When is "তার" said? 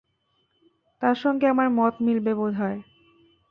1.01-1.15